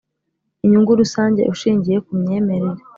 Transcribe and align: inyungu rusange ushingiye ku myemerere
inyungu 0.65 0.99
rusange 1.01 1.41
ushingiye 1.53 1.97
ku 2.05 2.11
myemerere 2.19 2.81